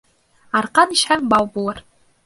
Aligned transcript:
Арҡан 0.61 0.97
ишһәң 0.97 1.31
бау 1.37 1.49
булыр 1.59 1.87